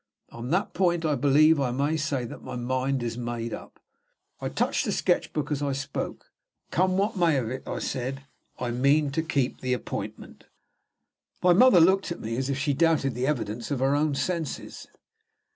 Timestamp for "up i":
3.53-4.49